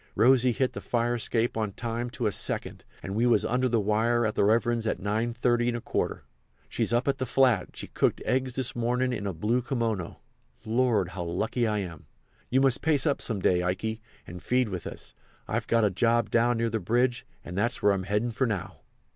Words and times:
"Rosy 0.15 0.51
hit 0.51 0.73
the 0.73 0.81
fire 0.81 1.13
escape 1.13 1.55
on 1.55 1.73
time 1.73 2.09
to 2.09 2.25
a 2.25 2.31
second, 2.31 2.85
and 3.03 3.13
we 3.13 3.27
was 3.27 3.45
under 3.45 3.69
the 3.69 3.79
wire 3.79 4.25
at 4.25 4.33
the 4.33 4.43
Reverend's 4.43 4.87
at 4.87 4.97
9.30¼. 4.99 6.21
She's 6.67 6.91
up 6.91 7.07
at 7.07 7.19
the 7.19 7.25
flat—she 7.27 7.85
cooked 7.89 8.19
eggs 8.25 8.55
this 8.55 8.75
mornin' 8.75 9.13
in 9.13 9.27
a 9.27 9.33
blue 9.35 9.61
kimono—Lord! 9.61 11.09
how 11.09 11.23
lucky 11.23 11.67
I 11.67 11.77
am! 11.81 12.07
You 12.49 12.61
must 12.61 12.81
pace 12.81 13.05
up 13.05 13.21
some 13.21 13.41
day, 13.41 13.61
Ikey, 13.61 14.01
and 14.25 14.41
feed 14.41 14.69
with 14.69 14.87
us. 14.87 15.13
I've 15.47 15.67
got 15.67 15.85
a 15.85 15.91
job 15.91 16.31
down 16.31 16.57
near 16.57 16.71
the 16.71 16.79
bridge, 16.79 17.23
and 17.45 17.55
that's 17.55 17.83
where 17.83 17.91
I'm 17.93 18.05
heading 18.05 18.31
for 18.31 18.47
now." 18.47 18.79